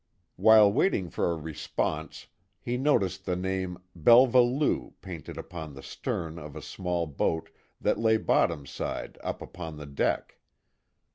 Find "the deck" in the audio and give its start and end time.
9.77-10.39